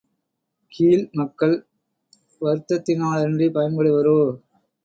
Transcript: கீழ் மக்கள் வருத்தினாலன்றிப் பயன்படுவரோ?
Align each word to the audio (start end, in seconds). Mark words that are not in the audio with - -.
கீழ் 0.71 1.03
மக்கள் 1.11 1.53
வருத்தினாலன்றிப் 2.41 3.55
பயன்படுவரோ? 3.55 4.19